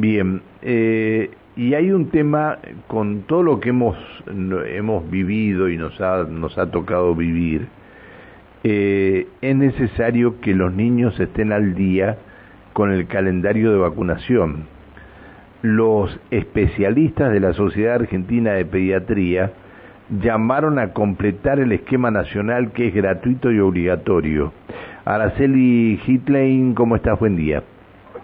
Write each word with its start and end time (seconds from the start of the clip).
Bien, 0.00 0.40
eh, 0.62 1.28
y 1.56 1.74
hay 1.74 1.90
un 1.90 2.08
tema 2.08 2.56
con 2.86 3.24
todo 3.24 3.42
lo 3.42 3.60
que 3.60 3.68
hemos, 3.68 3.98
hemos 4.26 5.10
vivido 5.10 5.68
y 5.68 5.76
nos 5.76 6.00
ha, 6.00 6.24
nos 6.24 6.56
ha 6.56 6.70
tocado 6.70 7.14
vivir, 7.14 7.68
eh, 8.64 9.26
es 9.42 9.56
necesario 9.56 10.40
que 10.40 10.54
los 10.54 10.72
niños 10.72 11.20
estén 11.20 11.52
al 11.52 11.74
día 11.74 12.16
con 12.72 12.90
el 12.92 13.08
calendario 13.08 13.72
de 13.72 13.76
vacunación. 13.78 14.64
Los 15.60 16.18
especialistas 16.30 17.30
de 17.30 17.40
la 17.40 17.52
Sociedad 17.52 17.96
Argentina 17.96 18.52
de 18.52 18.64
Pediatría 18.64 19.52
llamaron 20.22 20.78
a 20.78 20.94
completar 20.94 21.60
el 21.60 21.72
esquema 21.72 22.10
nacional 22.10 22.72
que 22.72 22.88
es 22.88 22.94
gratuito 22.94 23.52
y 23.52 23.60
obligatorio. 23.60 24.54
Araceli 25.04 26.00
Hitlein, 26.06 26.72
¿cómo 26.72 26.96
estás? 26.96 27.20
Buen 27.20 27.36
día. 27.36 27.62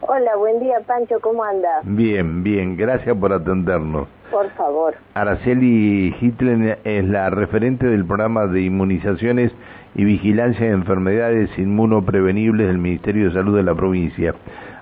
Hola, 0.03 0.37
buen 0.37 0.61
día 0.61 0.81
Pancho, 0.87 1.21
¿cómo 1.21 1.43
andas? 1.43 1.83
Bien, 1.85 2.43
bien, 2.43 2.77
gracias 2.77 3.17
por 3.17 3.33
atendernos. 3.33 4.07
Por 4.31 4.51
favor. 4.51 4.95
Araceli 5.15 6.15
Hitler 6.21 6.79
es 6.85 7.05
la 7.05 7.31
referente 7.31 7.87
del 7.87 8.05
programa 8.05 8.47
de 8.47 8.63
inmunizaciones 8.63 9.53
y 9.95 10.05
vigilancia 10.05 10.67
de 10.67 10.73
enfermedades 10.73 11.51
inmunoprevenibles 11.59 12.67
del 12.67 12.79
Ministerio 12.79 13.29
de 13.29 13.33
Salud 13.33 13.57
de 13.57 13.63
la 13.63 13.75
provincia. 13.75 14.35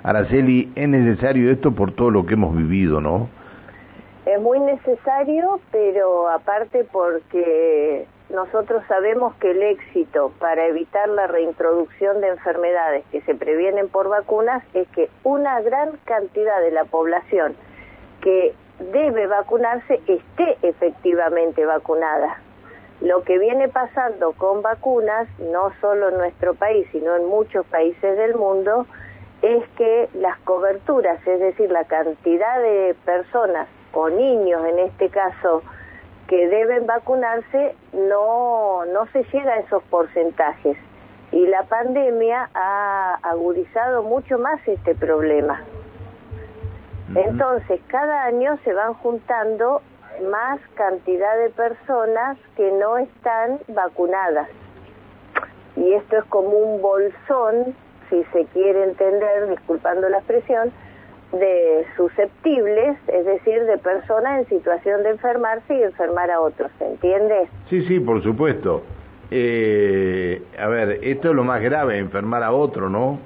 Araceli, 0.03 0.73
es 0.75 0.89
necesario 0.89 1.51
esto 1.51 1.73
por 1.73 1.93
todo 1.93 2.11
lo 2.11 2.27
que 2.27 2.35
hemos 2.35 2.57
vivido, 2.57 3.01
¿no? 3.01 3.29
Es 4.27 4.41
muy 4.41 4.59
necesario, 4.59 5.61
pero 5.71 6.29
aparte 6.29 6.85
porque 6.91 8.07
nosotros 8.31 8.83
sabemos 8.89 9.35
que 9.37 9.51
el 9.51 9.63
éxito 9.63 10.33
para 10.39 10.67
evitar 10.67 11.09
la 11.09 11.27
reintroducción 11.27 12.21
de 12.21 12.29
enfermedades 12.29 13.05
que 13.13 13.21
se 13.23 13.35
previenen 13.35 13.89
por 13.89 14.09
vacunas 14.09 14.63
es 14.73 14.89
que 14.89 15.11
una 15.23 15.61
gran 15.61 15.93
cantidad 16.05 16.61
de 16.61 16.71
la 16.71 16.85
población 16.85 17.55
que 18.23 18.55
debe 18.79 19.27
vacunarse 19.27 20.01
esté 20.07 20.57
efectivamente 20.63 21.65
vacunada. 21.67 22.39
Lo 23.01 23.23
que 23.23 23.39
viene 23.39 23.69
pasando 23.69 24.33
con 24.33 24.63
vacunas, 24.63 25.29
no 25.39 25.73
solo 25.81 26.09
en 26.09 26.17
nuestro 26.17 26.55
país, 26.55 26.87
sino 26.93 27.15
en 27.17 27.27
muchos 27.27 27.67
países 27.67 28.17
del 28.17 28.35
mundo, 28.35 28.87
es 29.43 29.69
que 29.77 30.09
las 30.15 30.39
coberturas, 30.41 31.19
es 31.27 31.41
decir, 31.41 31.71
la 31.71 31.85
cantidad 31.85 32.61
de 32.63 32.97
personas 33.05 33.69
o 33.93 34.09
niños 34.09 34.65
en 34.67 34.79
este 34.79 35.11
caso, 35.11 35.63
que 36.29 36.49
deben 36.49 36.87
vacunarse 36.87 37.75
no, 37.93 38.85
no 38.87 39.07
se 39.13 39.25
llega 39.25 39.55
a 39.55 39.59
esos 39.61 39.83
porcentajes. 39.85 40.77
Y 41.33 41.47
la 41.47 41.65
pandemia 41.65 42.51
ha 42.55 43.19
agudizado 43.23 44.03
mucho 44.03 44.39
más 44.39 44.61
este 44.67 44.95
problema. 44.95 45.63
Entonces, 47.15 47.81
cada 47.89 48.25
año 48.25 48.59
se 48.65 48.73
van 48.73 48.95
juntando 48.95 49.83
más 50.31 50.61
cantidad 50.75 51.37
de 51.39 51.51
personas 51.51 52.39
que 52.57 52.71
no 52.73 52.99
están 52.99 53.59
vacunadas. 53.69 54.49
Y 55.77 55.93
esto 55.93 56.19
es 56.19 56.25
como 56.27 56.51
un 56.51 56.81
bolsón, 56.81 57.75
si 58.09 58.23
se 58.33 58.45
quiere 58.47 58.85
entender, 58.85 59.49
disculpando 59.49 60.09
la 60.09 60.19
expresión, 60.19 60.73
de 61.39 61.87
susceptibles, 61.97 62.97
es 63.09 63.25
decir, 63.25 63.65
de 63.65 63.79
personas 63.79 64.41
en 64.41 64.49
situación 64.49 65.03
de 65.03 65.11
enfermarse 65.11 65.75
y 65.75 65.83
enfermar 65.83 66.31
a 66.31 66.41
otros, 66.41 66.71
¿se 66.79 66.87
entiende? 66.87 67.49
Sí, 67.69 67.83
sí, 67.87 68.01
por 68.01 68.23
supuesto. 68.23 68.83
Eh, 69.31 70.43
a 70.59 70.69
ver, 70.69 71.01
esto 71.03 71.31
es 71.31 71.35
lo 71.35 71.45
más 71.45 71.61
grave, 71.63 71.99
enfermar 71.99 72.43
a 72.43 72.53
otro, 72.53 72.89
¿no? 72.89 73.19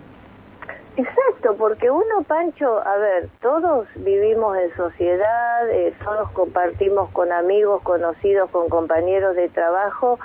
Exacto, 0.97 1.55
porque 1.56 1.91
uno, 1.91 2.23
Pancho, 2.27 2.84
a 2.84 2.97
ver, 2.97 3.29
todos 3.41 3.86
vivimos 3.97 4.56
en 4.59 4.75
sociedad, 4.77 5.70
eh, 5.70 5.95
todos 6.03 6.31
compartimos 6.33 7.11
con 7.11 7.31
amigos, 7.31 7.83
conocidos, 7.83 8.51
con 8.51 8.69
compañeros 8.69 9.36
de 9.36 9.48
trabajo, 9.48 10.19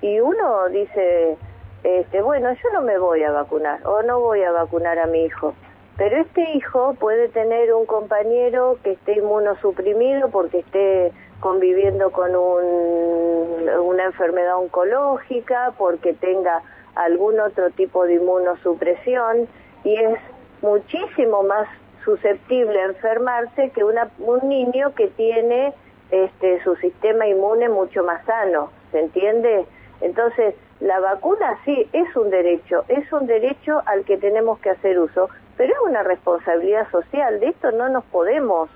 y 0.00 0.20
uno 0.20 0.68
dice, 0.68 1.36
este, 1.82 2.22
bueno, 2.22 2.52
yo 2.52 2.70
no 2.72 2.82
me 2.82 2.98
voy 2.98 3.24
a 3.24 3.32
vacunar, 3.32 3.80
o 3.84 4.02
no 4.02 4.20
voy 4.20 4.42
a 4.42 4.52
vacunar 4.52 4.98
a 4.98 5.06
mi 5.06 5.24
hijo 5.24 5.54
pero 5.96 6.16
este 6.16 6.42
hijo 6.54 6.94
puede 6.98 7.28
tener 7.28 7.72
un 7.74 7.86
compañero 7.86 8.78
que 8.82 8.92
esté 8.92 9.18
inmunosuprimido 9.18 10.30
porque 10.30 10.60
esté 10.60 11.12
conviviendo 11.40 12.10
con 12.12 12.34
una 12.34 14.04
enfermedad 14.04 14.56
oncológica, 14.56 15.74
porque 15.76 16.14
tenga 16.14 16.62
algún 16.94 17.40
otro 17.40 17.70
tipo 17.70 18.06
de 18.06 18.14
inmunosupresión 18.14 19.48
y 19.84 19.96
es 19.96 20.18
muchísimo 20.62 21.42
más 21.42 21.68
susceptible 22.04 22.80
a 22.80 22.86
enfermarse 22.86 23.70
que 23.70 23.84
un 23.84 24.48
niño 24.48 24.94
que 24.94 25.08
tiene 25.08 25.74
este, 26.10 26.62
su 26.62 26.76
sistema 26.76 27.26
inmune 27.26 27.68
mucho 27.68 28.04
más 28.04 28.24
sano, 28.24 28.70
¿se 28.90 29.00
entiende? 29.00 29.66
Entonces, 30.00 30.54
la 30.80 31.00
vacuna 31.00 31.58
sí 31.64 31.88
es 31.92 32.14
un 32.16 32.30
derecho, 32.30 32.84
es 32.88 33.10
un 33.12 33.26
derecho 33.26 33.82
al 33.86 34.04
que 34.04 34.18
tenemos 34.18 34.58
que 34.58 34.70
hacer 34.70 34.98
uso, 34.98 35.28
pero 35.56 35.72
es 35.72 35.78
una 35.88 36.02
responsabilidad 36.02 36.90
social, 36.90 37.40
de 37.40 37.48
esto 37.48 37.70
no 37.72 37.88
nos 37.88 38.04
podemos, 38.04 38.68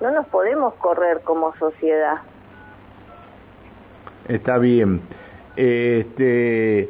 no 0.00 0.10
nos 0.10 0.26
podemos 0.28 0.74
correr 0.74 1.20
como 1.24 1.54
sociedad. 1.56 2.18
Está 4.28 4.58
bien. 4.58 5.02
Este, 5.56 6.88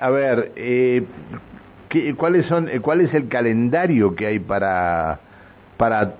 a 0.00 0.10
ver, 0.10 0.52
eh, 0.56 1.04
¿cuáles 2.16 2.46
son, 2.46 2.68
¿cuál 2.82 3.00
es 3.00 3.12
el 3.14 3.28
calendario 3.28 4.14
que 4.14 4.26
hay 4.26 4.38
para, 4.38 5.18
para, 5.76 6.14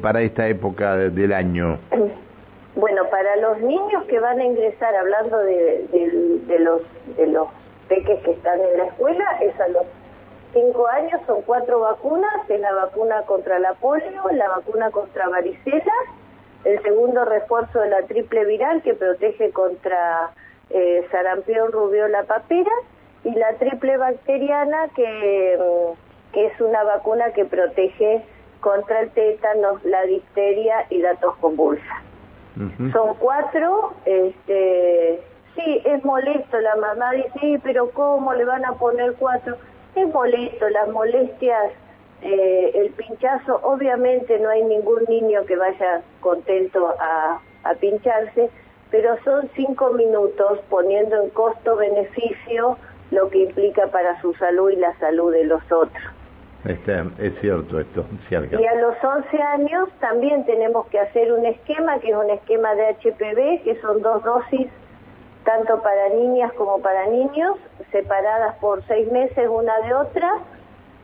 para 0.00 0.22
esta 0.22 0.48
época 0.48 0.96
del 0.96 1.32
año? 1.32 1.78
Bueno, 2.74 3.02
para 3.10 3.36
los 3.36 3.60
niños 3.60 4.02
que 4.04 4.18
van 4.18 4.40
a 4.40 4.44
ingresar, 4.44 4.94
hablando 4.96 5.38
de, 5.40 5.86
de, 6.48 6.58
los 6.58 6.80
de 7.18 7.26
los 7.26 7.48
peques 7.86 8.18
que 8.20 8.30
están 8.30 8.58
en 8.60 8.78
la 8.78 8.84
escuela, 8.86 9.24
es 9.42 9.60
a 9.60 9.68
los 9.68 9.82
cinco 10.52 10.86
años, 10.88 11.20
son 11.26 11.42
cuatro 11.42 11.80
vacunas, 11.80 12.48
es 12.48 12.60
la 12.60 12.72
vacuna 12.72 13.22
contra 13.22 13.58
la 13.58 13.74
polio, 13.74 14.22
la 14.32 14.48
vacuna 14.48 14.90
contra 14.90 15.28
varicela, 15.28 15.92
el 16.64 16.80
segundo 16.82 17.24
refuerzo 17.24 17.80
de 17.80 17.88
la 17.88 18.02
triple 18.02 18.44
viral 18.44 18.82
que 18.82 18.94
protege 18.94 19.50
contra 19.50 20.30
eh, 20.70 21.06
sarampión, 21.10 21.72
rubiola, 21.72 22.24
papera, 22.24 22.70
y 23.24 23.30
la 23.32 23.54
triple 23.54 23.96
bacteriana 23.96 24.88
que, 24.94 25.58
mm, 25.58 26.32
que 26.32 26.46
es 26.46 26.60
una 26.60 26.82
vacuna 26.84 27.32
que 27.32 27.44
protege 27.44 28.24
contra 28.60 29.00
el 29.00 29.10
tétano, 29.10 29.80
la 29.84 30.02
difteria 30.02 30.86
y 30.88 30.98
la 30.98 31.14
tos 31.16 31.36
convulsa. 31.36 32.02
Son 32.92 33.14
cuatro, 33.18 33.94
este, 34.04 35.22
sí, 35.54 35.82
es 35.84 36.04
molesto, 36.04 36.60
la 36.60 36.76
mamá 36.76 37.12
dice, 37.12 37.30
sí, 37.40 37.58
pero 37.62 37.90
¿cómo 37.90 38.34
le 38.34 38.44
van 38.44 38.64
a 38.66 38.74
poner 38.74 39.14
cuatro? 39.14 39.56
Es 39.94 40.08
molesto, 40.08 40.68
las 40.70 40.88
molestias, 40.88 41.72
eh, 42.22 42.72
el 42.74 42.90
pinchazo, 42.92 43.60
obviamente 43.62 44.38
no 44.38 44.48
hay 44.48 44.62
ningún 44.64 45.04
niño 45.08 45.44
que 45.44 45.56
vaya 45.56 46.02
contento 46.20 46.94
a, 46.98 47.40
a 47.64 47.74
pincharse, 47.74 48.50
pero 48.90 49.16
son 49.24 49.48
cinco 49.54 49.92
minutos 49.92 50.60
poniendo 50.68 51.22
en 51.22 51.30
costo-beneficio 51.30 52.78
lo 53.10 53.28
que 53.28 53.38
implica 53.38 53.88
para 53.88 54.20
su 54.20 54.32
salud 54.34 54.70
y 54.70 54.76
la 54.76 54.96
salud 54.98 55.32
de 55.32 55.44
los 55.44 55.62
otros. 55.70 56.02
Este, 56.64 56.92
es 57.18 57.38
cierto 57.40 57.80
esto. 57.80 58.04
Y 58.30 58.66
a 58.66 58.74
los 58.76 58.94
11 59.02 59.42
años 59.42 59.88
también 59.98 60.44
tenemos 60.46 60.86
que 60.86 61.00
hacer 61.00 61.32
un 61.32 61.44
esquema, 61.44 61.98
que 61.98 62.10
es 62.10 62.16
un 62.16 62.30
esquema 62.30 62.74
de 62.76 62.94
HPV, 62.94 63.64
que 63.64 63.78
son 63.82 64.00
dos 64.00 64.22
dosis, 64.22 64.68
tanto 65.44 65.82
para 65.82 66.08
niñas 66.10 66.52
como 66.54 66.80
para 66.80 67.06
niños, 67.06 67.56
separadas 67.90 68.56
por 68.56 68.82
seis 68.86 69.10
meses 69.10 69.48
una 69.48 69.78
de 69.80 69.94
otra, 69.94 70.30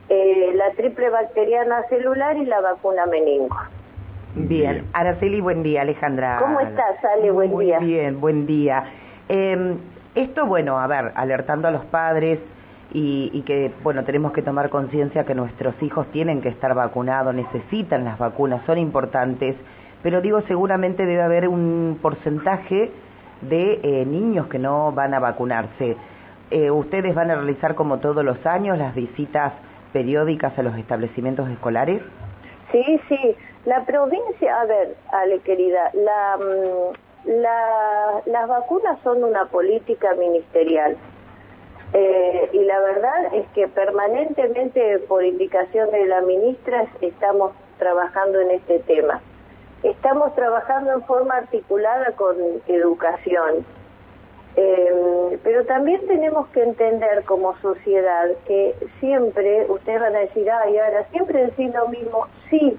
eh, 0.09 0.51
la 0.55 0.71
triple 0.71 1.09
bacteriana 1.09 1.83
celular 1.89 2.37
y 2.37 2.45
la 2.45 2.61
vacuna 2.61 3.05
meningo. 3.05 3.55
Bien, 4.35 4.87
Araceli, 4.93 5.41
buen 5.41 5.63
día, 5.63 5.81
Alejandra. 5.81 6.37
¿Cómo 6.39 6.59
estás, 6.59 7.03
Ale? 7.03 7.31
Buen 7.31 7.57
día. 7.57 7.79
Muy 7.79 7.89
bien, 7.89 8.21
buen 8.21 8.45
día. 8.45 8.83
Eh, 9.27 9.75
esto, 10.15 10.45
bueno, 10.45 10.79
a 10.79 10.87
ver, 10.87 11.11
alertando 11.15 11.67
a 11.67 11.71
los 11.71 11.85
padres, 11.85 12.39
y, 12.91 13.43
que, 13.45 13.71
bueno, 13.83 14.03
tenemos 14.03 14.31
que 14.31 14.41
tomar 14.41 14.69
conciencia 14.69 15.23
que 15.23 15.35
nuestros 15.35 15.75
hijos 15.83 16.07
tienen 16.11 16.41
que 16.41 16.49
estar 16.49 16.73
vacunados, 16.73 17.35
necesitan 17.35 18.03
las 18.03 18.17
vacunas, 18.17 18.65
son 18.65 18.77
importantes, 18.77 19.55
pero 20.01 20.21
digo, 20.21 20.41
seguramente 20.47 21.05
debe 21.05 21.21
haber 21.21 21.47
un 21.47 21.99
porcentaje 22.01 22.91
de 23.41 23.79
eh, 23.83 24.05
niños 24.05 24.47
que 24.47 24.59
no 24.59 24.91
van 24.91 25.13
a 25.13 25.19
vacunarse. 25.19 25.97
Eh, 26.51 26.71
¿Ustedes 26.71 27.13
van 27.15 27.31
a 27.31 27.35
realizar 27.35 27.75
como 27.75 27.99
todos 27.99 28.23
los 28.23 28.43
años 28.45 28.77
las 28.77 28.95
visitas 28.95 29.53
periódicas 29.93 30.57
a 30.57 30.63
los 30.63 30.75
establecimientos 30.77 31.49
escolares? 31.49 32.01
Sí, 32.71 33.01
sí. 33.07 33.35
La 33.65 33.85
provincia, 33.85 34.61
a 34.61 34.65
ver, 34.65 34.95
Ale 35.11 35.39
querida, 35.39 35.91
la, 35.93 36.37
mm, 36.37 37.31
la, 37.41 38.21
las 38.25 38.47
vacunas 38.47 38.99
son 39.03 39.23
una 39.23 39.45
política 39.45 40.13
ministerial. 40.15 40.97
Eh, 41.93 42.49
y 42.53 42.63
la 42.65 42.79
verdad 42.79 43.33
es 43.33 43.47
que 43.55 43.67
permanentemente, 43.67 44.99
por 45.07 45.23
indicación 45.23 45.89
de 45.91 46.05
la 46.05 46.21
ministra, 46.21 46.85
estamos 47.01 47.51
trabajando 47.79 48.39
en 48.39 48.51
este 48.51 48.79
tema. 48.79 49.21
Estamos 49.83 50.35
trabajando 50.35 50.91
en 50.91 51.03
forma 51.03 51.35
articulada 51.35 52.11
con 52.13 52.35
educación. 52.67 53.65
Eh, 54.55 55.39
pero 55.43 55.65
también 55.65 56.05
tenemos 56.07 56.47
que 56.49 56.61
entender 56.63 57.23
como 57.23 57.55
sociedad 57.59 58.25
que 58.45 58.75
siempre, 58.99 59.65
ustedes 59.69 60.01
van 60.01 60.15
a 60.15 60.19
decir, 60.19 60.49
ay, 60.51 60.77
ahora 60.77 61.05
siempre 61.11 61.45
decir 61.45 61.73
lo 61.73 61.87
mismo, 61.87 62.27
sí, 62.49 62.77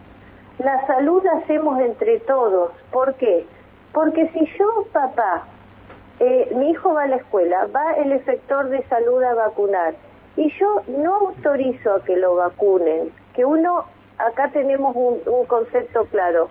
la 0.58 0.87
salud 0.87 1.23
la 1.25 1.38
hacemos 1.38 1.81
entre 1.81 2.20
todos. 2.20 2.73
¿Por 2.91 3.14
qué? 3.14 3.46
Porque 3.93 4.29
si 4.29 4.46
yo, 4.58 4.85
papá, 4.93 5.44
eh, 6.19 6.53
mi 6.55 6.70
hijo 6.70 6.93
va 6.93 7.05
a 7.05 7.06
la 7.06 7.17
escuela, 7.17 7.67
va 7.75 7.93
el 7.94 8.12
efector 8.12 8.69
de 8.69 8.82
salud 8.88 9.23
a 9.23 9.32
vacunar 9.32 9.94
y 10.37 10.53
yo 10.58 10.82
no 10.87 11.14
autorizo 11.14 11.94
a 11.94 12.05
que 12.05 12.17
lo 12.17 12.37
vacunen, 12.37 13.11
que 13.35 13.46
uno, 13.46 13.87
acá 14.19 14.50
tenemos 14.53 14.94
un, 14.94 15.20
un 15.26 15.46
concepto 15.46 16.05
claro, 16.06 16.50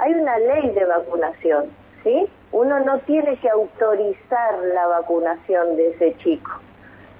hay 0.00 0.14
una 0.14 0.38
ley 0.38 0.70
de 0.70 0.84
vacunación, 0.86 1.66
¿sí? 2.02 2.26
Uno 2.52 2.80
no 2.80 2.98
tiene 3.00 3.36
que 3.36 3.50
autorizar 3.50 4.58
la 4.74 4.86
vacunación 4.86 5.76
de 5.76 5.90
ese 5.90 6.16
chico. 6.18 6.50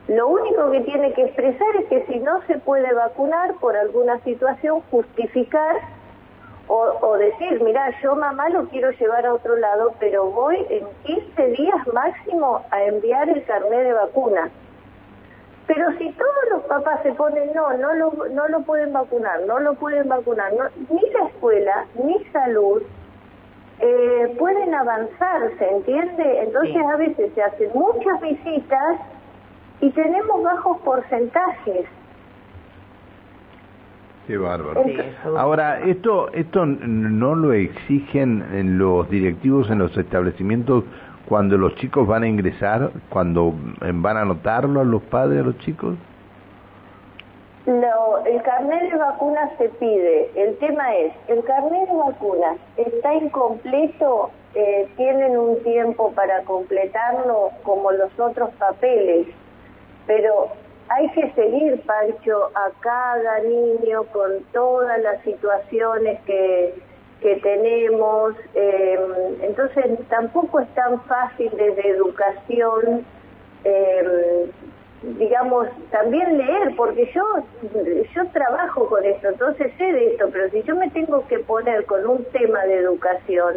Lo 0.09 0.29
único 0.29 0.71
que 0.71 0.81
tiene 0.81 1.13
que 1.13 1.25
expresar 1.25 1.77
es 1.77 1.87
que 1.89 2.07
si 2.07 2.19
no 2.21 2.41
se 2.47 2.59
puede 2.59 2.93
vacunar 2.95 3.55
por 3.61 3.77
alguna 3.77 4.19
situación, 4.21 4.81
justificar 4.91 5.77
o, 6.73 7.17
decir, 7.19 7.61
mira, 7.65 7.93
yo 8.01 8.15
mamá 8.15 8.49
lo 8.49 8.69
quiero 8.69 8.93
llevar 8.93 9.27
a 9.27 9.35
otro 9.35 9.57
lado, 9.57 9.93
pero 9.99 10.27
voy 10.31 10.57
en 10.71 10.87
15 11.05 11.47
días 11.49 11.87
máximo 11.93 12.63
a 12.71 12.85
enviar 12.85 13.29
el 13.29 13.45
carnet 13.45 13.83
de 13.83 13.93
vacuna. 13.93 14.51
Pero 15.73 15.93
si 15.99 16.11
todos 16.15 16.51
los 16.51 16.63
papás 16.65 17.01
se 17.05 17.13
ponen, 17.13 17.53
no, 17.55 17.73
no 17.77 17.95
lo, 17.95 18.13
no 18.33 18.49
lo 18.49 18.61
pueden 18.63 18.93
vacunar, 18.93 19.39
no 19.47 19.61
lo 19.61 19.75
pueden 19.75 20.09
vacunar, 20.09 20.51
ni 20.91 21.01
la 21.13 21.29
escuela, 21.29 21.87
ni 22.03 22.25
salud, 22.33 22.83
eh, 23.79 24.35
pueden 24.37 24.75
avanzar, 24.75 25.43
¿se 25.59 25.71
entiende? 25.71 26.43
Entonces 26.43 26.77
a 26.93 26.97
veces 26.97 27.33
se 27.35 27.43
hacen 27.43 27.71
muchas 27.73 28.21
visitas 28.21 28.97
y 29.81 29.91
tenemos 29.91 30.43
bajos 30.43 30.79
porcentajes. 30.79 31.87
Qué 34.27 34.37
bárbaro. 34.37 34.85
Ahora, 35.37 35.81
esto, 35.83 36.33
esto 36.33 36.67
no 36.67 37.37
lo 37.37 37.53
exigen 37.53 38.45
en 38.53 38.77
los 38.77 39.09
directivos 39.09 39.71
en 39.71 39.79
los 39.79 39.97
establecimientos 39.97 40.83
cuando 41.31 41.57
los 41.57 41.77
chicos 41.77 42.09
van 42.09 42.25
a 42.25 42.27
ingresar, 42.27 42.91
cuando 43.09 43.55
van 43.81 44.17
a 44.17 44.23
anotarlo 44.23 44.81
a 44.81 44.85
los 44.85 45.01
padres, 45.03 45.39
a 45.39 45.45
los 45.45 45.59
chicos. 45.59 45.95
No, 47.67 48.19
el 48.27 48.43
carnet 48.43 48.91
de 48.91 48.97
vacunas 48.99 49.49
se 49.57 49.69
pide. 49.69 50.29
El 50.35 50.59
tema 50.59 50.93
es, 50.97 51.13
el 51.29 51.45
carnet 51.45 51.89
de 51.89 51.97
vacunas 51.97 52.57
está 52.77 53.15
incompleto, 53.15 54.33
eh, 54.57 54.89
tienen 54.97 55.39
un 55.39 55.63
tiempo 55.63 56.11
para 56.17 56.43
completarlo 56.43 57.53
como 57.63 57.93
los 57.93 58.11
otros 58.19 58.51
papeles, 58.59 59.29
pero 60.09 60.49
hay 60.89 61.09
que 61.11 61.31
seguir, 61.35 61.81
Pancho, 61.83 62.51
a 62.57 62.73
cada 62.81 63.39
niño 63.45 64.03
con 64.13 64.33
todas 64.53 65.01
las 65.01 65.23
situaciones 65.23 66.21
que, 66.23 66.75
que 67.21 67.37
tenemos. 67.37 68.35
Eh, 68.55 68.99
entonces 69.43 69.85
tampoco 70.09 70.61
es 70.61 70.69
tan 70.75 71.01
fácil 71.03 71.51
desde 71.57 71.89
educación, 71.91 73.05
eh, 73.65 74.51
digamos, 75.19 75.69
también 75.91 76.39
leer, 76.39 76.75
porque 76.77 77.11
yo, 77.15 77.23
yo 78.15 78.27
trabajo 78.33 78.87
con 78.89 79.05
esto, 79.05 79.29
entonces 79.29 79.73
sé 79.79 79.85
de 79.85 80.13
esto, 80.13 80.29
pero 80.31 80.51
si 80.51 80.63
yo 80.63 80.77
me 80.77 80.91
tengo 80.91 81.27
que 81.27 81.39
poner 81.39 81.87
con 81.87 82.07
un 82.07 82.25
tema 82.27 82.65
de 82.65 82.77
educación, 82.77 83.57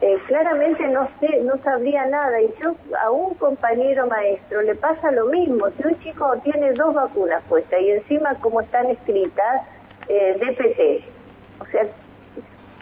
eh, 0.00 0.18
claramente 0.26 0.86
no 0.88 1.08
sé, 1.20 1.40
no 1.42 1.56
sabría 1.62 2.04
nada. 2.06 2.40
Y 2.42 2.52
yo 2.60 2.74
a 3.00 3.10
un 3.10 3.34
compañero 3.34 4.06
maestro 4.06 4.62
le 4.62 4.74
pasa 4.74 5.10
lo 5.12 5.26
mismo. 5.26 5.68
Si 5.70 5.86
un 5.86 5.98
chico 6.00 6.34
tiene 6.42 6.72
dos 6.72 6.94
vacunas 6.94 7.42
puestas 7.48 7.80
y 7.80 7.90
encima 7.90 8.34
como 8.40 8.60
están 8.60 8.86
escritas, 8.86 9.62
eh, 10.08 10.36
DPT, 10.38 11.62
o 11.62 11.66
sea, 11.70 11.86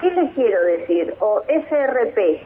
¿qué 0.03 0.11
le 0.11 0.31
quiero 0.33 0.63
decir? 0.65 1.15
O 1.21 1.41
SRP. 1.49 2.43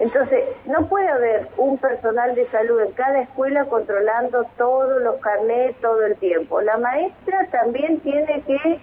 Entonces, 0.00 0.44
no 0.64 0.88
puede 0.88 1.06
haber 1.06 1.48
un 1.58 1.78
personal 1.78 2.34
de 2.34 2.48
salud 2.48 2.80
en 2.80 2.92
cada 2.92 3.20
escuela 3.20 3.66
controlando 3.66 4.44
todos 4.56 5.00
los 5.02 5.16
carnets 5.20 5.78
todo 5.80 6.04
el 6.04 6.16
tiempo. 6.16 6.60
La 6.62 6.78
maestra 6.78 7.46
también 7.52 8.00
tiene 8.00 8.42
que 8.42 8.80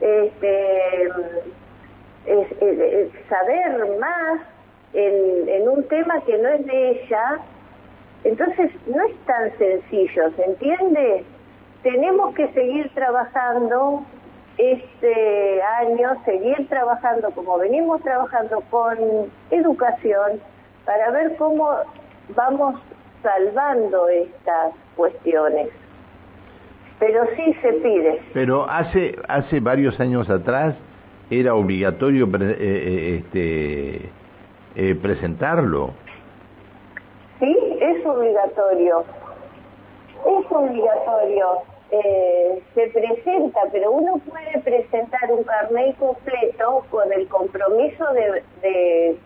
este, 0.00 1.04
es, 2.26 3.10
saber 3.28 3.98
más 3.98 4.40
en, 4.92 5.68
un 5.68 5.82
tema 5.88 6.20
que 6.26 6.38
no 6.38 6.48
es 6.50 6.66
de 6.66 6.90
ella, 6.90 7.38
entonces 8.24 8.70
no 8.86 9.02
es 9.04 9.16
tan 9.24 9.56
sencillo, 9.56 10.30
¿se 10.36 10.44
entiende? 10.44 11.24
Tenemos 11.82 12.34
que 12.34 12.48
seguir 12.52 12.90
trabajando 12.94 14.04
este 14.60 15.62
año, 15.62 16.22
seguir 16.24 16.68
trabajando 16.68 17.30
como 17.30 17.58
venimos 17.58 18.02
trabajando 18.02 18.62
con 18.70 18.98
educación 19.50 20.40
para 20.84 21.10
ver 21.10 21.36
cómo 21.36 21.70
vamos 22.34 22.80
salvando 23.22 24.08
estas 24.08 24.74
cuestiones. 24.96 25.68
Pero 26.98 27.24
sí 27.36 27.54
se 27.62 27.72
pide. 27.74 28.22
Pero 28.34 28.68
hace 28.68 29.16
hace 29.28 29.60
varios 29.60 29.98
años 29.98 30.28
atrás 30.28 30.74
era 31.30 31.54
obligatorio 31.54 32.26
eh, 32.26 32.56
eh, 32.58 33.22
este, 33.24 34.10
eh, 34.74 34.94
presentarlo. 34.96 35.90
Sí, 37.38 37.56
es 37.80 38.04
obligatorio. 38.04 39.04
Es 40.26 40.52
obligatorio. 40.52 41.62
Se 41.90 42.86
presenta, 42.88 43.60
pero 43.72 43.90
uno 43.90 44.20
puede 44.28 44.60
presentar 44.62 45.32
un 45.32 45.42
carnet 45.42 45.96
completo 45.96 46.84
con 46.90 47.12
el 47.12 47.26
compromiso 47.28 48.04
de, 48.12 49.18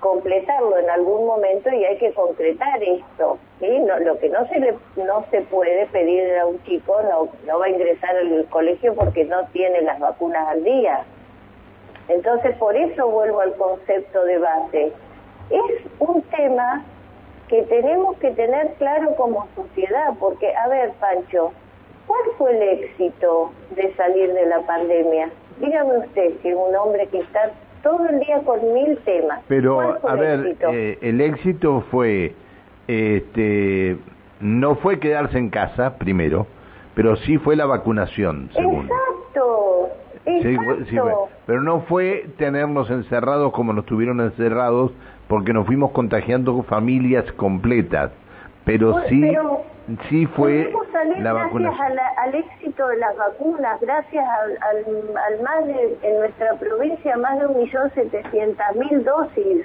completarlo 0.00 0.78
en 0.78 0.88
algún 0.88 1.26
momento 1.26 1.68
y 1.70 1.84
hay 1.84 1.98
que 1.98 2.12
concretar 2.14 2.82
esto. 2.82 3.38
lo 3.60 4.18
que 4.18 4.28
no 4.30 4.46
se 4.48 4.60
le, 4.60 4.74
no 4.96 5.26
se 5.30 5.42
puede 5.42 5.86
pedir 5.86 6.38
a 6.38 6.46
un 6.46 6.62
chico 6.62 6.96
no 7.46 7.58
va 7.58 7.66
a 7.66 7.68
ingresar 7.68 8.16
al 8.16 8.46
colegio 8.48 8.94
porque 8.94 9.24
no 9.24 9.44
tiene 9.48 9.82
las 9.82 9.98
vacunas 9.98 10.48
al 10.48 10.64
día. 10.64 11.04
Entonces, 12.08 12.56
por 12.56 12.76
eso 12.76 13.08
vuelvo 13.08 13.40
al 13.40 13.54
concepto 13.54 14.24
de 14.24 14.38
base. 14.38 14.92
Es 15.50 15.82
un 15.98 16.22
tema 16.22 16.84
que 17.48 17.62
tenemos 17.62 18.16
que 18.18 18.30
tener 18.30 18.74
claro 18.74 19.14
como 19.16 19.48
sociedad, 19.54 20.14
porque, 20.18 20.54
a 20.54 20.68
ver, 20.68 20.92
Pancho, 21.00 21.52
¿cuál 22.06 22.22
fue 22.38 22.56
el 22.56 22.62
éxito 22.80 23.52
de 23.74 23.92
salir 23.94 24.32
de 24.32 24.46
la 24.46 24.60
pandemia? 24.66 25.30
Dígame 25.60 25.98
usted, 25.98 26.36
que 26.40 26.50
es 26.50 26.56
un 26.56 26.74
hombre 26.74 27.06
que 27.08 27.18
está 27.18 27.52
todo 27.82 28.06
el 28.08 28.20
día 28.20 28.40
con 28.40 28.72
mil 28.72 28.98
temas. 29.04 29.42
Pero, 29.48 29.80
a 30.06 30.14
ver, 30.14 30.56
eh, 30.72 30.98
el 31.00 31.20
éxito 31.20 31.84
fue, 31.90 32.34
este, 32.88 33.96
no 34.40 34.76
fue 34.76 34.98
quedarse 34.98 35.38
en 35.38 35.50
casa, 35.50 35.96
primero, 35.98 36.46
pero 36.94 37.16
sí 37.16 37.38
fue 37.38 37.56
la 37.56 37.66
vacunación, 37.66 38.50
segundo. 38.52 38.92
Exacto, 38.92 39.90
Sí, 40.26 40.56
pero 41.46 41.62
no 41.62 41.82
fue 41.82 42.26
tenernos 42.36 42.90
encerrados 42.90 43.52
como 43.52 43.72
nos 43.72 43.86
tuvieron 43.86 44.20
encerrados 44.20 44.90
porque 45.28 45.52
nos 45.52 45.66
fuimos 45.66 45.92
contagiando 45.92 46.64
familias 46.64 47.30
completas, 47.32 48.10
pero 48.66 49.00
sí 49.08 49.22
sí 50.08 50.26
fue 50.26 50.72
la 51.20 51.32
gracias 51.32 51.74
al 52.18 52.34
éxito 52.34 52.88
de 52.88 52.96
las 52.96 53.16
vacunas, 53.16 53.80
gracias 53.80 54.26
al, 54.60 55.40
más 55.40 55.66
de, 55.66 55.96
en 56.02 56.18
nuestra 56.18 56.54
provincia 56.54 57.16
más 57.16 57.38
de 57.38 57.46
un 57.46 57.58
millón 57.58 57.88
setecientas 57.94 58.74
mil 58.74 59.04
dosis 59.04 59.64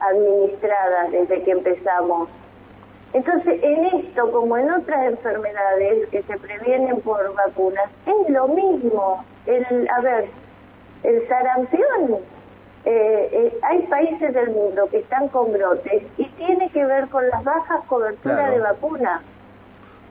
administradas 0.00 1.10
desde 1.12 1.42
que 1.44 1.50
empezamos. 1.50 2.28
Entonces, 3.14 3.58
en 3.62 3.86
esto, 3.86 4.30
como 4.30 4.58
en 4.58 4.70
otras 4.70 5.06
enfermedades 5.06 6.06
que 6.10 6.22
se 6.24 6.36
previenen 6.36 7.00
por 7.00 7.34
vacunas, 7.34 7.88
es 8.04 8.28
lo 8.28 8.48
mismo. 8.48 9.24
El, 9.46 9.88
a 9.88 10.00
ver, 10.02 10.28
el 11.04 11.26
sarampión, 11.26 12.18
eh, 12.86 13.28
eh, 13.32 13.58
hay 13.62 13.82
países 13.88 14.32
del 14.32 14.50
mundo 14.50 14.88
que 14.88 14.98
están 14.98 15.26
con 15.28 15.52
brotes 15.52 16.04
y 16.16 16.24
tiene 16.36 16.70
que 16.70 16.84
ver 16.84 17.08
con 17.08 17.28
las 17.28 17.42
bajas 17.42 17.84
coberturas 17.88 18.52
de 18.52 18.60
vacuna. 18.60 19.22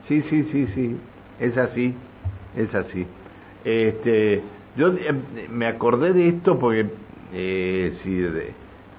Sí, 0.09 0.21
sí, 0.29 0.43
sí, 0.51 0.67
sí, 0.75 0.99
es 1.39 1.57
así, 1.57 1.95
es 2.57 2.75
así. 2.75 3.07
Este, 3.63 4.41
yo 4.75 4.89
eh, 4.89 5.13
me 5.49 5.67
acordé 5.67 6.11
de 6.11 6.27
esto 6.27 6.59
porque 6.59 6.87
eh, 7.33 7.97
sí, 8.03 8.27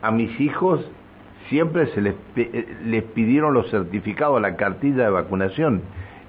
a 0.01 0.11
mis 0.11 0.41
hijos 0.41 0.81
siempre 1.51 1.87
se 1.89 2.01
les, 2.01 2.15
eh, 2.37 2.77
les 2.83 3.05
pidieron 3.05 3.53
los 3.53 3.71
certificados, 3.71 4.41
la 4.41 4.57
cartilla 4.57 5.05
de 5.05 5.11
vacunación. 5.11 5.83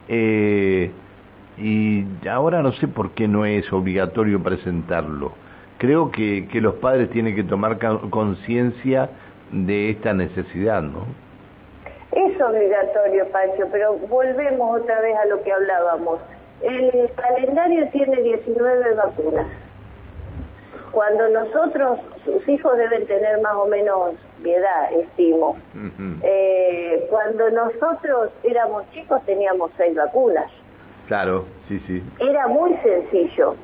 Eh, 0.09 0.91
y 1.57 2.05
ahora 2.29 2.61
no 2.61 2.73
sé 2.73 2.89
por 2.89 3.11
qué 3.11 3.29
no 3.29 3.45
es 3.45 3.71
obligatorio 3.71 4.43
presentarlo. 4.43 5.46
Creo 5.77 6.11
que, 6.11 6.47
que 6.51 6.61
los 6.61 6.75
padres 6.75 7.09
tienen 7.09 7.35
que 7.35 7.43
tomar 7.43 7.77
conciencia 8.09 9.09
de 9.51 9.91
esta 9.91 10.13
necesidad, 10.13 10.81
¿no? 10.81 11.05
Es 12.11 12.41
obligatorio, 12.41 13.27
Pancho, 13.31 13.67
pero 13.71 13.93
volvemos 14.09 14.81
otra 14.81 15.01
vez 15.01 15.15
a 15.17 15.25
lo 15.25 15.41
que 15.43 15.51
hablábamos. 15.51 16.19
El 16.61 17.11
calendario 17.15 17.87
tiene 17.91 18.21
19 18.21 18.93
vacunas. 18.95 19.47
Cuando 20.91 21.29
nosotros, 21.29 21.99
sus 22.25 22.47
hijos 22.47 22.75
deben 22.77 23.05
tener 23.05 23.39
más 23.41 23.53
o 23.55 23.67
menos 23.67 24.15
mi 24.41 24.51
edad, 24.51 24.91
estimo. 24.93 25.57
eh, 26.23 27.05
cuando 27.09 27.49
nosotros 27.51 28.31
éramos 28.43 28.89
chicos 28.91 29.21
teníamos 29.25 29.69
seis 29.77 29.95
vacunas. 29.95 30.49
Claro, 31.07 31.45
sí, 31.67 31.79
sí. 31.85 32.01
Era 32.19 32.47
muy 32.47 32.73
sencillo. 32.77 33.55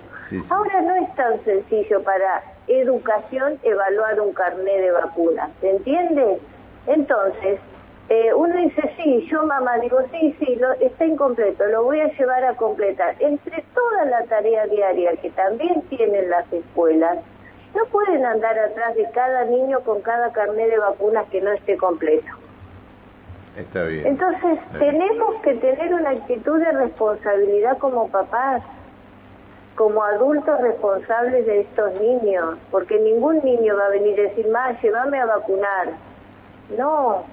Ahora 0.49 0.81
no 0.81 0.95
es 0.95 1.15
tan 1.15 1.43
sencillo 1.43 2.01
para 2.03 2.43
educación 2.67 3.59
evaluar 3.63 4.19
un 4.19 4.33
carnet 4.33 4.81
de 4.81 4.91
vacunas, 4.91 5.49
¿se 5.59 5.69
entiende? 5.69 6.39
Entonces, 6.87 7.59
eh, 8.09 8.33
uno 8.33 8.55
dice, 8.57 8.81
sí, 8.97 9.27
yo 9.31 9.43
mamá, 9.45 9.77
digo, 9.77 9.99
sí, 10.11 10.35
sí, 10.39 10.55
lo, 10.55 10.73
está 10.73 11.05
incompleto, 11.05 11.65
lo 11.67 11.83
voy 11.83 11.99
a 12.01 12.07
llevar 12.13 12.43
a 12.45 12.55
completar. 12.55 13.15
Entre 13.19 13.63
toda 13.73 14.05
la 14.05 14.23
tarea 14.25 14.67
diaria 14.67 15.15
que 15.17 15.29
también 15.31 15.81
tienen 15.83 16.29
las 16.29 16.51
escuelas, 16.51 17.19
no 17.73 17.85
pueden 17.85 18.25
andar 18.25 18.57
atrás 18.59 18.95
de 18.95 19.09
cada 19.11 19.45
niño 19.45 19.79
con 19.81 20.01
cada 20.01 20.31
carnet 20.31 20.69
de 20.69 20.77
vacunas 20.77 21.27
que 21.29 21.41
no 21.41 21.51
esté 21.51 21.77
completo. 21.77 22.27
Está 23.57 23.83
bien. 23.83 24.05
Entonces, 24.05 24.59
tenemos 24.79 25.41
que 25.41 25.53
tener 25.55 25.93
una 25.93 26.09
actitud 26.09 26.59
de 26.59 26.71
responsabilidad 26.71 27.77
como 27.77 28.09
papás 28.09 28.63
como 29.75 30.03
adultos 30.03 30.59
responsables 30.61 31.45
de 31.45 31.61
estos 31.61 31.93
niños, 31.99 32.57
porque 32.71 32.99
ningún 32.99 33.43
niño 33.43 33.75
va 33.75 33.85
a 33.85 33.89
venir 33.89 34.19
a 34.19 34.23
decir, 34.23 34.47
más, 34.49 34.81
llévame 34.81 35.19
a 35.19 35.25
vacunar. 35.25 35.89
No, 36.77 37.23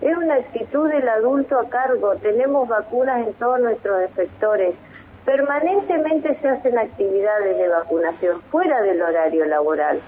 es 0.00 0.16
una 0.16 0.34
actitud 0.34 0.88
del 0.88 1.08
adulto 1.08 1.58
a 1.58 1.68
cargo. 1.68 2.14
Tenemos 2.16 2.68
vacunas 2.68 3.26
en 3.26 3.34
todos 3.34 3.60
nuestros 3.60 4.02
efectores. 4.02 4.74
Permanentemente 5.24 6.38
se 6.40 6.48
hacen 6.48 6.78
actividades 6.78 7.58
de 7.58 7.68
vacunación 7.68 8.40
fuera 8.50 8.80
del 8.82 9.02
horario 9.02 9.44
laboral. 9.44 10.00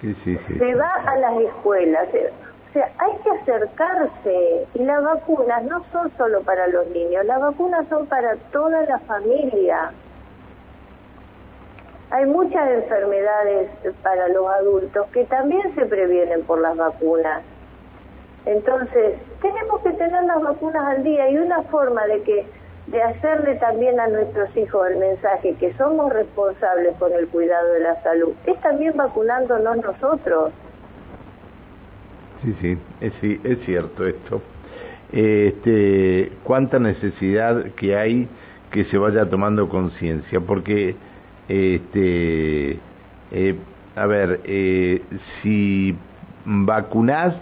Sí, 0.00 0.14
sí, 0.24 0.38
sí. 0.46 0.58
Se 0.58 0.74
va 0.74 0.92
a 1.06 1.16
las 1.16 1.40
escuelas. 1.40 2.08
O 2.08 2.72
sea, 2.72 2.88
hay 2.98 3.16
que 3.24 3.30
acercarse. 3.30 4.66
Y 4.74 4.84
las 4.84 5.02
vacunas 5.02 5.64
no 5.64 5.82
son 5.90 6.12
solo 6.16 6.42
para 6.42 6.66
los 6.68 6.86
niños, 6.88 7.24
las 7.24 7.40
vacunas 7.40 7.86
son 7.88 8.06
para 8.06 8.36
toda 8.52 8.82
la 8.82 8.98
familia. 9.00 9.90
Hay 12.10 12.26
muchas 12.26 12.68
enfermedades 12.70 13.70
para 14.02 14.28
los 14.28 14.46
adultos 14.48 15.06
que 15.12 15.24
también 15.26 15.74
se 15.76 15.86
previenen 15.86 16.42
por 16.42 16.60
las 16.60 16.76
vacunas. 16.76 17.42
Entonces, 18.46 19.16
tenemos 19.40 19.80
que 19.82 19.90
tener 19.92 20.24
las 20.24 20.42
vacunas 20.42 20.84
al 20.84 21.04
día 21.04 21.30
y 21.30 21.36
una 21.36 21.62
forma 21.64 22.04
de 22.06 22.22
que 22.22 22.46
de 22.88 23.02
hacerle 23.02 23.54
también 23.56 24.00
a 24.00 24.08
nuestros 24.08 24.56
hijos 24.56 24.88
el 24.90 24.98
mensaje 24.98 25.54
que 25.60 25.72
somos 25.74 26.12
responsables 26.12 26.96
con 26.98 27.12
el 27.12 27.28
cuidado 27.28 27.74
de 27.74 27.80
la 27.80 28.02
salud 28.02 28.32
es 28.46 28.60
también 28.60 28.96
vacunándonos 28.96 29.76
nosotros. 29.76 30.52
Sí, 32.42 32.56
sí, 32.60 32.78
es, 33.00 33.12
es 33.44 33.64
cierto 33.66 34.06
esto. 34.06 34.42
Este, 35.12 36.32
cuánta 36.42 36.78
necesidad 36.78 37.64
que 37.76 37.96
hay 37.96 38.28
que 38.72 38.84
se 38.86 38.98
vaya 38.98 39.28
tomando 39.28 39.68
conciencia, 39.68 40.40
porque 40.40 40.96
este, 41.50 42.78
eh, 43.32 43.56
a 43.96 44.06
ver, 44.06 44.40
eh, 44.44 45.02
si 45.42 45.96
vacunás, 46.44 47.34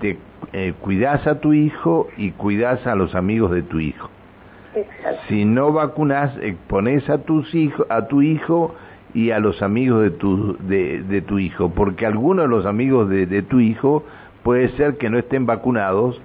te, 0.00 0.16
eh, 0.52 0.72
cuidás 0.80 1.26
a 1.26 1.40
tu 1.40 1.52
hijo 1.52 2.08
y 2.16 2.30
cuidás 2.30 2.86
a 2.86 2.94
los 2.94 3.14
amigos 3.14 3.50
de 3.50 3.62
tu 3.62 3.78
hijo. 3.78 4.08
Si 5.28 5.44
no 5.44 5.72
vacunás, 5.72 6.36
expones 6.40 7.08
a 7.10 7.18
tus 7.18 7.54
hijos, 7.54 7.86
a 7.90 8.08
tu 8.08 8.22
hijo 8.22 8.74
y 9.12 9.30
a 9.30 9.38
los 9.38 9.62
amigos 9.62 10.02
de 10.02 10.10
tu 10.10 10.56
de, 10.58 11.02
de 11.02 11.20
tu 11.20 11.38
hijo, 11.38 11.68
porque 11.70 12.06
algunos 12.06 12.46
de 12.46 12.48
los 12.48 12.66
amigos 12.66 13.08
de, 13.08 13.26
de 13.26 13.42
tu 13.42 13.60
hijo 13.60 14.02
puede 14.42 14.70
ser 14.70 14.96
que 14.96 15.10
no 15.10 15.18
estén 15.18 15.46
vacunados 15.46 16.20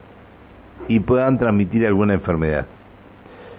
y 0.88 1.02
puedan 1.02 1.38
transmitir 1.38 1.86
alguna 1.86 2.16
enfermedad. 2.16 2.66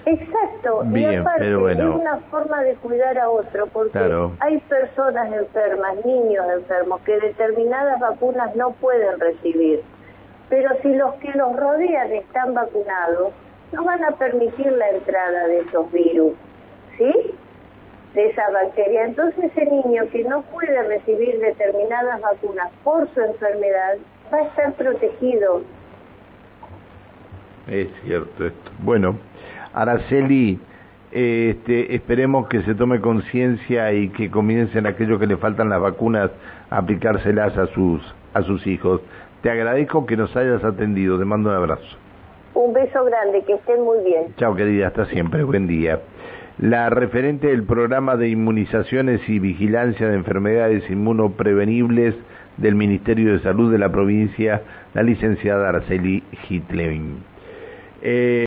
Exacto, 0.07 0.50
y 0.95 1.05
aparte 1.17 1.51
es 1.51 1.81
una 1.81 2.17
forma 2.31 2.63
de 2.63 2.75
cuidar 2.77 3.19
a 3.19 3.31
otro, 3.31 3.67
porque 3.69 3.99
hay 4.41 4.59
personas 4.59 5.33
enfermas, 5.33 6.05
niños 6.05 6.45
enfermos, 6.55 7.01
que 7.03 7.19
determinadas 7.19 8.01
vacunas 8.01 8.55
no 8.57 8.73
pueden 8.73 9.19
recibir. 9.19 9.83
Pero 10.49 10.71
si 10.83 10.95
los 10.95 11.15
que 11.15 11.31
los 11.33 11.57
rodean 11.57 12.13
están 12.13 12.55
vacunados, 12.55 13.33
no 13.73 13.85
van 13.85 14.05
a 14.05 14.11
permitir 14.13 14.73
la 14.73 14.89
entrada 14.91 15.47
de 15.47 15.61
esos 15.61 15.91
virus, 15.93 16.33
¿sí? 16.99 17.13
De 18.15 18.27
esa 18.27 18.51
bacteria. 18.51 19.05
Entonces 19.05 19.45
ese 19.45 19.67
niño 19.67 20.09
que 20.11 20.25
no 20.25 20.43
puede 20.43 20.83
recibir 20.83 21.39
determinadas 21.39 22.21
vacunas 22.21 22.71
por 22.83 23.09
su 23.15 23.21
enfermedad, 23.21 23.99
va 24.33 24.39
a 24.39 24.43
estar 24.43 24.73
protegido. 24.75 25.63
Es 27.69 27.89
cierto 28.03 28.47
esto. 28.47 28.71
Bueno. 28.81 29.30
Araceli, 29.73 30.59
este, 31.13 31.95
esperemos 31.95 32.49
que 32.49 32.63
se 32.63 32.75
tome 32.75 33.01
conciencia 33.01 33.93
y 33.93 34.09
que 34.11 34.31
comiencen 34.31 34.87
aquello 34.87 35.19
que 35.19 35.27
le 35.27 35.37
faltan 35.37 35.69
las 35.69 35.81
vacunas 35.81 36.31
a 36.71 36.79
aplicárselas 36.79 37.57
a 37.57 37.67
sus, 37.69 38.03
a 38.35 38.43
sus 38.43 38.67
hijos. 38.67 39.01
Te 39.43 39.51
agradezco 39.51 40.07
que 40.07 40.17
nos 40.17 40.37
hayas 40.37 40.63
atendido, 40.65 41.19
te 41.19 41.25
mando 41.25 41.51
un 41.51 41.57
abrazo. 41.57 41.97
Un 42.55 42.73
beso 42.73 43.05
grande, 43.05 43.43
que 43.47 43.55
estén 43.55 43.83
muy 43.83 44.05
bien. 44.05 44.35
Chao 44.37 44.55
querida, 44.55 44.89
hasta 44.89 45.07
siempre, 45.07 45.45
buen 45.45 45.67
día. 45.67 46.01
La 46.59 46.91
referente 46.91 47.47
del 47.47 47.63
programa 47.63 48.17
de 48.17 48.29
inmunizaciones 48.29 49.27
y 49.29 49.39
vigilancia 49.39 50.09
de 50.09 50.17
enfermedades 50.17 50.89
inmunoprevenibles 50.91 52.15
del 52.59 52.75
Ministerio 52.75 53.33
de 53.33 53.41
Salud 53.41 53.73
de 53.73 53.79
la 53.79 53.91
provincia, 53.91 54.63
la 54.93 55.03
licenciada 55.03 55.71
Araceli 55.71 56.23
Hitlevin. 56.49 57.31
Eh, 58.03 58.39